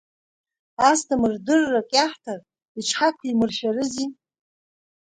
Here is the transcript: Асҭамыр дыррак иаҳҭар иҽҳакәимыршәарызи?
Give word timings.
Асҭамыр 0.89 1.33
дыррак 1.45 1.89
иаҳҭар 1.95 2.39
иҽҳакәимыршәарызи? 2.79 4.07